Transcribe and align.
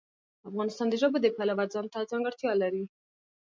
افغانستان 0.49 0.87
د 0.89 0.93
ژبو 1.01 1.17
د 1.21 1.27
پلوه 1.35 1.65
ځانته 1.73 2.09
ځانګړتیا 2.11 2.51
لري. 2.63 2.83